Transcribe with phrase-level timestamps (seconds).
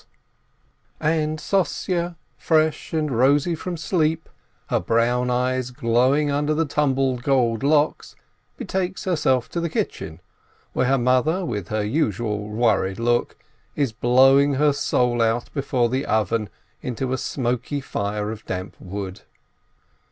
[0.99, 1.39] 260 STEINBERG And
[2.05, 4.29] Sossye, fresh and rosy from sleep,
[4.69, 8.15] her brown eyes glowing under the tumbled gold locks,
[8.57, 10.19] betakes herself to the kitchen,
[10.73, 13.37] where her mother, with her usual worried look,
[13.75, 16.49] is blowing her soul out before the oven
[16.81, 19.21] into a smoky fire of damp wood.